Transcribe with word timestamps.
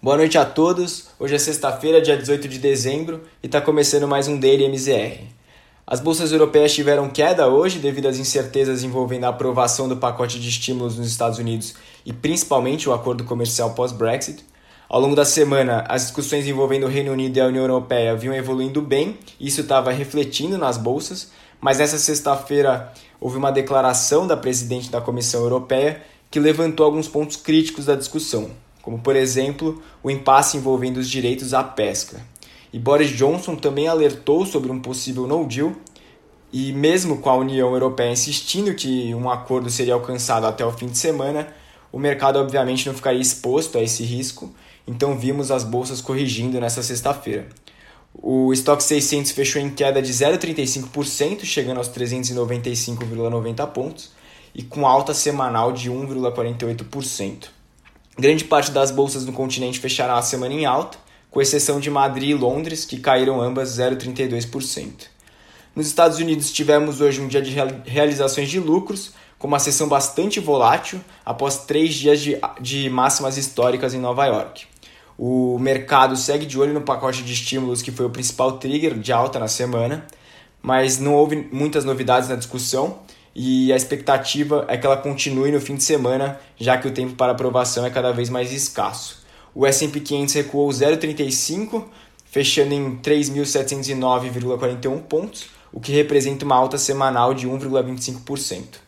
Boa 0.00 0.16
noite 0.16 0.38
a 0.38 0.44
todos. 0.44 1.08
Hoje 1.18 1.34
é 1.34 1.38
sexta-feira, 1.38 2.00
dia 2.00 2.16
18 2.16 2.46
de 2.46 2.60
dezembro, 2.60 3.22
e 3.42 3.46
está 3.46 3.60
começando 3.60 4.06
mais 4.06 4.28
um 4.28 4.38
Daily 4.38 4.68
MZR. 4.68 5.24
As 5.84 5.98
bolsas 5.98 6.30
europeias 6.30 6.72
tiveram 6.72 7.10
queda 7.10 7.48
hoje 7.48 7.80
devido 7.80 8.06
às 8.06 8.16
incertezas 8.16 8.84
envolvendo 8.84 9.24
a 9.24 9.30
aprovação 9.30 9.88
do 9.88 9.96
pacote 9.96 10.38
de 10.38 10.48
estímulos 10.48 10.96
nos 10.96 11.08
Estados 11.08 11.40
Unidos 11.40 11.74
e 12.06 12.12
principalmente 12.12 12.88
o 12.88 12.92
acordo 12.92 13.24
comercial 13.24 13.74
pós-Brexit. 13.74 14.46
Ao 14.88 15.00
longo 15.00 15.16
da 15.16 15.24
semana, 15.24 15.84
as 15.88 16.02
discussões 16.02 16.46
envolvendo 16.46 16.86
o 16.86 16.88
Reino 16.88 17.10
Unido 17.10 17.36
e 17.36 17.40
a 17.40 17.46
União 17.46 17.64
Europeia 17.64 18.14
vinham 18.14 18.36
evoluindo 18.36 18.80
bem, 18.80 19.18
e 19.40 19.48
isso 19.48 19.62
estava 19.62 19.90
refletindo 19.90 20.56
nas 20.56 20.78
bolsas, 20.78 21.32
mas 21.60 21.78
nessa 21.78 21.98
sexta-feira 21.98 22.92
houve 23.20 23.36
uma 23.36 23.50
declaração 23.50 24.28
da 24.28 24.36
presidente 24.36 24.92
da 24.92 25.00
Comissão 25.00 25.42
Europeia 25.42 26.00
que 26.30 26.38
levantou 26.38 26.86
alguns 26.86 27.08
pontos 27.08 27.34
críticos 27.34 27.86
da 27.86 27.96
discussão, 27.96 28.52
como 28.88 28.98
por 29.00 29.14
exemplo 29.14 29.82
o 30.02 30.10
impasse 30.10 30.56
envolvendo 30.56 30.96
os 30.96 31.10
direitos 31.10 31.52
à 31.52 31.62
pesca. 31.62 32.22
E 32.72 32.78
Boris 32.78 33.10
Johnson 33.10 33.54
também 33.54 33.86
alertou 33.86 34.46
sobre 34.46 34.72
um 34.72 34.80
possível 34.80 35.26
no 35.26 35.46
deal, 35.46 35.74
e 36.50 36.72
mesmo 36.72 37.18
com 37.18 37.28
a 37.28 37.36
União 37.36 37.70
Europeia 37.74 38.10
insistindo 38.10 38.74
que 38.74 39.14
um 39.14 39.28
acordo 39.28 39.68
seria 39.68 39.92
alcançado 39.92 40.46
até 40.46 40.64
o 40.64 40.72
fim 40.72 40.86
de 40.86 40.96
semana, 40.96 41.48
o 41.92 41.98
mercado 41.98 42.38
obviamente 42.38 42.86
não 42.86 42.94
ficaria 42.94 43.20
exposto 43.20 43.76
a 43.76 43.82
esse 43.82 44.02
risco, 44.02 44.54
então 44.86 45.18
vimos 45.18 45.50
as 45.50 45.64
bolsas 45.64 46.00
corrigindo 46.00 46.58
nessa 46.58 46.82
sexta-feira. 46.82 47.46
O 48.14 48.54
estoque 48.54 48.82
600 48.82 49.32
fechou 49.32 49.60
em 49.60 49.68
queda 49.68 50.00
de 50.00 50.10
0,35%, 50.10 51.44
chegando 51.44 51.76
aos 51.76 51.90
395,90 51.90 53.66
pontos, 53.66 54.12
e 54.54 54.62
com 54.62 54.86
alta 54.86 55.12
semanal 55.12 55.72
de 55.72 55.90
1,48%. 55.90 57.57
Grande 58.18 58.42
parte 58.42 58.72
das 58.72 58.90
bolsas 58.90 59.24
no 59.24 59.32
continente 59.32 59.78
fecharam 59.78 60.16
a 60.16 60.22
semana 60.22 60.52
em 60.52 60.66
alta, 60.66 60.98
com 61.30 61.40
exceção 61.40 61.78
de 61.78 61.88
Madrid 61.88 62.30
e 62.30 62.34
Londres, 62.34 62.84
que 62.84 62.98
caíram 62.98 63.40
ambas 63.40 63.78
0,32%. 63.78 65.06
Nos 65.72 65.86
Estados 65.86 66.18
Unidos 66.18 66.50
tivemos 66.50 67.00
hoje 67.00 67.20
um 67.20 67.28
dia 67.28 67.40
de 67.40 67.54
realizações 67.84 68.50
de 68.50 68.58
lucros, 68.58 69.12
com 69.38 69.46
uma 69.46 69.60
sessão 69.60 69.86
bastante 69.86 70.40
volátil 70.40 71.00
após 71.24 71.58
três 71.58 71.94
dias 71.94 72.20
de, 72.20 72.36
de 72.60 72.90
máximas 72.90 73.36
históricas 73.36 73.94
em 73.94 74.00
Nova 74.00 74.26
York. 74.26 74.66
O 75.16 75.56
mercado 75.60 76.16
segue 76.16 76.44
de 76.44 76.58
olho 76.58 76.74
no 76.74 76.80
pacote 76.80 77.22
de 77.22 77.32
estímulos 77.32 77.82
que 77.82 77.92
foi 77.92 78.06
o 78.06 78.10
principal 78.10 78.58
trigger 78.58 78.98
de 78.98 79.12
alta 79.12 79.38
na 79.38 79.46
semana, 79.46 80.04
mas 80.60 80.98
não 80.98 81.14
houve 81.14 81.48
muitas 81.52 81.84
novidades 81.84 82.28
na 82.28 82.34
discussão 82.34 82.98
e 83.40 83.72
a 83.72 83.76
expectativa 83.76 84.64
é 84.66 84.76
que 84.76 84.84
ela 84.84 84.96
continue 84.96 85.52
no 85.52 85.60
fim 85.60 85.76
de 85.76 85.84
semana, 85.84 86.40
já 86.58 86.76
que 86.76 86.88
o 86.88 86.90
tempo 86.90 87.14
para 87.14 87.30
aprovação 87.30 87.86
é 87.86 87.90
cada 87.90 88.10
vez 88.10 88.28
mais 88.28 88.52
escasso. 88.52 89.22
O 89.54 89.64
S&P 89.64 90.00
500 90.00 90.34
recuou 90.34 90.68
0,35, 90.68 91.84
fechando 92.24 92.74
em 92.74 92.96
3.709,41 92.96 95.02
pontos, 95.02 95.46
o 95.72 95.78
que 95.78 95.92
representa 95.92 96.44
uma 96.44 96.56
alta 96.56 96.76
semanal 96.76 97.32
de 97.32 97.46
1,25%. 97.46 98.80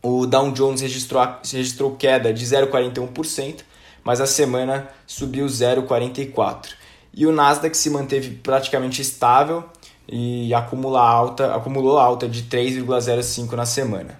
O 0.00 0.26
Dow 0.26 0.52
Jones 0.52 0.80
registrou, 0.80 1.26
registrou 1.52 1.96
queda 1.96 2.32
de 2.32 2.46
0,41%, 2.46 3.64
mas 4.04 4.20
a 4.20 4.28
semana 4.28 4.88
subiu 5.08 5.46
0,44%. 5.46 6.68
E 7.12 7.26
o 7.26 7.32
Nasdaq 7.32 7.76
se 7.76 7.90
manteve 7.90 8.30
praticamente 8.44 9.02
estável, 9.02 9.64
e 10.08 10.54
acumula 10.54 11.00
alta, 11.00 11.54
acumulou 11.54 11.98
alta 11.98 12.28
de 12.28 12.44
3,05 12.44 13.52
na 13.52 13.66
semana. 13.66 14.18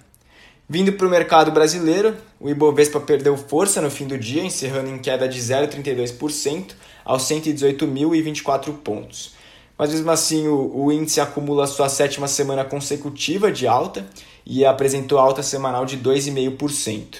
Vindo 0.71 0.93
para 0.93 1.07
o 1.07 1.09
mercado 1.09 1.51
brasileiro, 1.51 2.15
o 2.39 2.47
Ibovespa 2.47 2.99
perdeu 2.99 3.35
força 3.35 3.81
no 3.81 3.89
fim 3.89 4.05
do 4.05 4.17
dia, 4.19 4.43
encerrando 4.43 4.89
em 4.91 4.99
queda 4.99 5.27
de 5.27 5.39
0,32% 5.39 6.73
aos 7.03 7.23
118.024 7.23 8.73
pontos. 8.83 9.33
Mas 9.75 9.91
mesmo 9.91 10.11
assim, 10.11 10.47
o, 10.47 10.71
o, 10.75 10.91
índice 10.91 11.19
acumula 11.19 11.65
sua 11.65 11.89
sétima 11.89 12.27
semana 12.27 12.63
consecutiva 12.63 13.51
de 13.51 13.65
alta 13.65 14.05
e 14.45 14.63
apresentou 14.63 15.17
alta 15.17 15.41
semanal 15.41 15.85
de 15.85 15.97
2,5%. 15.97 17.15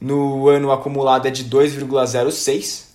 No 0.00 0.48
ano 0.48 0.70
acumulado 0.70 1.26
é 1.26 1.30
de 1.30 1.44
2,06%. 1.46 2.92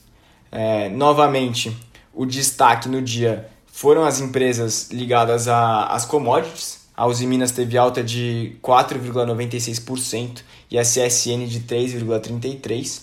É, 0.49 0.87
novamente, 0.87 1.75
o 2.13 2.25
destaque 2.25 2.87
no 2.87 3.01
dia 3.01 3.49
foram 3.77 4.03
as 4.03 4.19
empresas 4.19 4.89
ligadas 4.89 5.47
às 5.47 6.03
commodities. 6.03 6.87
A 6.97 7.05
Uzi 7.05 7.27
Minas 7.27 7.51
teve 7.51 7.77
alta 7.77 8.03
de 8.03 8.57
4,96% 8.63 10.41
e 10.71 10.79
a 10.79 10.81
CSN 10.81 11.45
de 11.45 11.59
3,33%, 11.59 13.01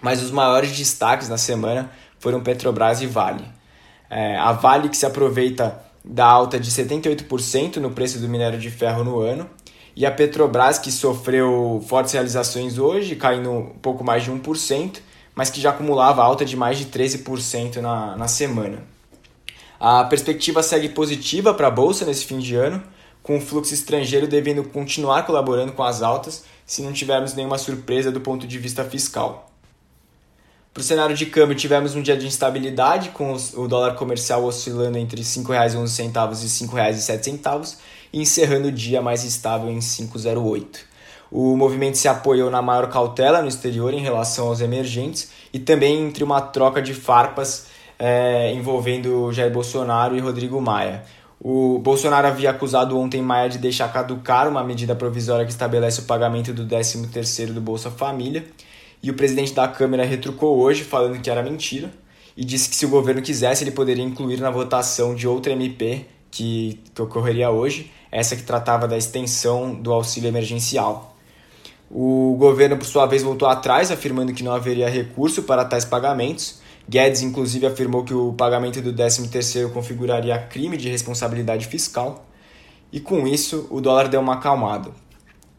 mas 0.00 0.22
os 0.22 0.30
maiores 0.30 0.70
destaques 0.70 1.28
na 1.28 1.36
semana 1.36 1.90
foram 2.20 2.40
Petrobras 2.40 3.02
e 3.02 3.08
Vale. 3.08 3.44
É, 4.08 4.36
a 4.36 4.52
Vale 4.52 4.88
que 4.88 4.96
se 4.96 5.04
aproveita 5.04 5.82
da 6.04 6.26
alta 6.26 6.60
de 6.60 6.70
78% 6.70 7.78
no 7.78 7.90
preço 7.90 8.20
do 8.20 8.28
minério 8.28 8.60
de 8.60 8.70
ferro 8.70 9.02
no 9.02 9.18
ano, 9.18 9.50
e 9.96 10.06
a 10.06 10.12
Petrobras 10.12 10.78
que 10.78 10.92
sofreu 10.92 11.84
fortes 11.88 12.12
realizações 12.12 12.78
hoje, 12.78 13.16
caindo 13.16 13.50
um 13.50 13.70
pouco 13.82 14.04
mais 14.04 14.22
de 14.22 14.30
1%, 14.30 14.98
mas 15.34 15.50
que 15.50 15.60
já 15.60 15.70
acumulava 15.70 16.22
alta 16.22 16.44
de 16.44 16.56
mais 16.56 16.78
de 16.78 16.84
13% 16.84 17.78
na, 17.78 18.16
na 18.16 18.28
semana. 18.28 18.93
A 19.78 20.04
perspectiva 20.04 20.62
segue 20.62 20.88
positiva 20.88 21.52
para 21.52 21.66
a 21.66 21.70
bolsa 21.70 22.04
nesse 22.04 22.24
fim 22.24 22.38
de 22.38 22.54
ano, 22.54 22.82
com 23.22 23.38
o 23.38 23.40
fluxo 23.40 23.74
estrangeiro 23.74 24.26
devendo 24.26 24.62
continuar 24.64 25.24
colaborando 25.24 25.72
com 25.72 25.82
as 25.82 26.02
altas 26.02 26.44
se 26.66 26.82
não 26.82 26.92
tivermos 26.92 27.34
nenhuma 27.34 27.58
surpresa 27.58 28.12
do 28.12 28.20
ponto 28.20 28.46
de 28.46 28.58
vista 28.58 28.84
fiscal. 28.84 29.50
Para 30.72 30.80
o 30.80 30.84
cenário 30.84 31.14
de 31.14 31.26
câmbio, 31.26 31.56
tivemos 31.56 31.94
um 31.94 32.02
dia 32.02 32.16
de 32.16 32.26
instabilidade, 32.26 33.10
com 33.10 33.32
o 33.54 33.68
dólar 33.68 33.94
comercial 33.94 34.44
oscilando 34.44 34.98
entre 34.98 35.20
R$ 35.20 35.26
5,11 35.26 36.00
e 36.00 36.42
R$ 36.42 36.92
5,07, 36.92 37.76
e 38.12 38.20
encerrando 38.20 38.68
o 38.68 38.72
dia 38.72 39.00
mais 39.00 39.22
estável 39.22 39.70
em 39.70 39.78
5,08. 39.78 40.78
O 41.30 41.56
movimento 41.56 41.96
se 41.96 42.08
apoiou 42.08 42.50
na 42.50 42.60
maior 42.60 42.88
cautela 42.90 43.40
no 43.40 43.48
exterior 43.48 43.94
em 43.94 44.00
relação 44.00 44.48
aos 44.48 44.60
emergentes 44.60 45.30
e 45.52 45.58
também 45.58 46.06
entre 46.06 46.24
uma 46.24 46.40
troca 46.40 46.82
de 46.82 46.92
farpas 46.92 47.66
é, 47.98 48.52
envolvendo 48.52 49.32
Jair 49.32 49.52
Bolsonaro 49.52 50.16
e 50.16 50.20
Rodrigo 50.20 50.60
Maia. 50.60 51.04
O 51.40 51.78
Bolsonaro 51.78 52.26
havia 52.26 52.50
acusado 52.50 52.98
ontem 52.98 53.20
Maia 53.20 53.48
de 53.48 53.58
deixar 53.58 53.92
caducar 53.92 54.48
uma 54.48 54.64
medida 54.64 54.94
provisória 54.94 55.44
que 55.44 55.50
estabelece 55.50 56.00
o 56.00 56.04
pagamento 56.04 56.52
do 56.52 56.64
13º 56.66 57.52
do 57.52 57.60
Bolsa 57.60 57.90
Família, 57.90 58.46
e 59.02 59.10
o 59.10 59.14
presidente 59.14 59.52
da 59.52 59.68
Câmara 59.68 60.04
retrucou 60.04 60.58
hoje 60.58 60.82
falando 60.82 61.20
que 61.20 61.28
era 61.28 61.42
mentira 61.42 61.90
e 62.34 62.44
disse 62.44 62.68
que 62.68 62.74
se 62.74 62.86
o 62.86 62.88
governo 62.88 63.20
quisesse 63.20 63.62
ele 63.62 63.70
poderia 63.70 64.02
incluir 64.02 64.40
na 64.40 64.50
votação 64.50 65.14
de 65.14 65.28
outra 65.28 65.52
MP 65.52 66.06
que, 66.30 66.80
que 66.92 67.02
ocorreria 67.02 67.50
hoje, 67.50 67.92
essa 68.10 68.34
que 68.34 68.42
tratava 68.42 68.88
da 68.88 68.96
extensão 68.96 69.74
do 69.74 69.92
auxílio 69.92 70.28
emergencial. 70.28 71.14
O 71.90 72.34
governo, 72.38 72.76
por 72.76 72.86
sua 72.86 73.06
vez, 73.06 73.22
voltou 73.22 73.46
atrás, 73.46 73.90
afirmando 73.90 74.32
que 74.32 74.42
não 74.42 74.52
haveria 74.52 74.88
recurso 74.88 75.42
para 75.44 75.64
tais 75.64 75.84
pagamentos, 75.84 76.60
Guedes, 76.88 77.22
inclusive, 77.22 77.66
afirmou 77.66 78.04
que 78.04 78.12
o 78.12 78.32
pagamento 78.32 78.80
do 78.82 78.92
13º 78.92 79.72
configuraria 79.72 80.38
crime 80.38 80.76
de 80.76 80.88
responsabilidade 80.88 81.66
fiscal, 81.66 82.26
e 82.92 83.00
com 83.00 83.26
isso 83.26 83.66
o 83.70 83.80
dólar 83.80 84.08
deu 84.08 84.20
uma 84.20 84.34
acalmada. 84.34 84.90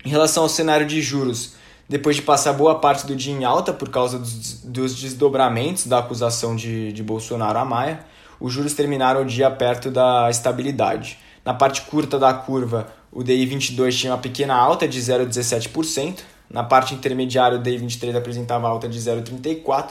Em 0.05 0.09
relação 0.09 0.43
ao 0.43 0.49
cenário 0.49 0.85
de 0.85 1.01
juros, 1.01 1.55
depois 1.89 2.15
de 2.15 2.21
passar 2.21 2.53
boa 2.53 2.79
parte 2.79 3.05
do 3.05 3.15
dia 3.15 3.33
em 3.33 3.43
alta 3.43 3.73
por 3.73 3.89
causa 3.89 4.19
dos, 4.19 4.95
desdobramentos 4.95 5.87
da 5.87 5.99
acusação 5.99 6.55
de, 6.55 6.93
de 6.93 7.03
Bolsonaro 7.03 7.57
a 7.57 7.65
Maia, 7.65 7.99
os 8.39 8.53
juros 8.53 8.73
terminaram 8.73 9.21
o 9.21 9.25
dia 9.25 9.49
perto 9.49 9.89
da 9.89 10.29
estabilidade. 10.29 11.17
Na 11.43 11.53
parte 11.53 11.81
curta 11.81 12.19
da 12.19 12.33
curva, 12.33 12.87
o 13.11 13.23
DI 13.23 13.45
22 13.45 13.97
tinha 13.97 14.13
uma 14.13 14.19
pequena 14.19 14.55
alta 14.55 14.87
de 14.87 14.99
0,17%, 14.99 16.19
na 16.49 16.63
parte 16.63 16.93
intermediária 16.93 17.57
o 17.57 17.61
DI 17.61 17.77
23 17.77 18.15
apresentava 18.15 18.67
alta 18.67 18.87
de 18.87 18.99
0,34% 18.99 19.89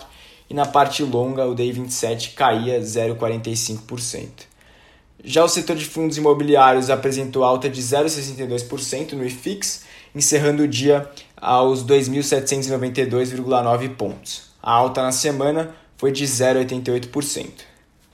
e 0.54 0.54
na 0.54 0.64
parte 0.64 1.02
longa 1.02 1.44
o 1.44 1.52
DI 1.52 1.72
27 1.72 2.30
caía 2.30 2.80
0,45%. 2.80 4.28
Já 5.24 5.42
o 5.42 5.48
setor 5.48 5.74
de 5.74 5.84
fundos 5.84 6.16
imobiliários 6.16 6.90
apresentou 6.90 7.42
alta 7.42 7.68
de 7.68 7.82
0,62% 7.82 9.14
no 9.14 9.26
IFIX, 9.26 9.82
encerrando 10.14 10.62
o 10.62 10.68
dia 10.68 11.10
aos 11.36 11.84
2.792,9 11.84 13.96
pontos. 13.96 14.52
A 14.62 14.70
alta 14.70 15.02
na 15.02 15.10
semana 15.10 15.74
foi 15.96 16.12
de 16.12 16.24
0,88%. 16.24 17.48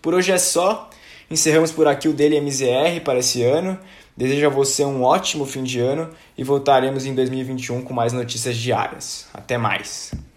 Por 0.01 0.15
hoje 0.15 0.33
é 0.33 0.39
só. 0.39 0.89
Encerramos 1.31 1.71
por 1.71 1.87
aqui 1.87 2.09
o 2.09 2.15
Daily 2.15 2.41
MZR 2.41 3.03
para 3.05 3.19
esse 3.19 3.43
ano. 3.43 3.79
Desejo 4.17 4.47
a 4.47 4.51
você 4.51 4.83
um 4.83 5.03
ótimo 5.03 5.45
fim 5.45 5.63
de 5.63 5.79
ano 5.79 6.09
e 6.39 6.45
voltaremos 6.45 7.05
em 7.05 7.15
2021 7.15 7.83
com 7.83 7.93
mais 7.93 8.15
notícias 8.15 8.57
diárias. 8.57 9.27
Até 9.35 9.59
mais! 9.59 10.30